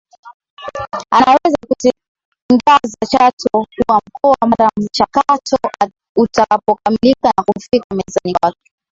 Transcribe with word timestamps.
anaweza 1.11 1.57
kutangaza 1.67 2.97
Chato 3.09 3.49
kuwa 3.51 4.01
mkoa 4.07 4.37
mara 4.47 4.69
mchakato 4.77 5.57
utakapokamilika 6.17 7.31
na 7.37 7.43
kufika 7.43 7.95
mezani 7.95 8.35
kwake 8.41 8.71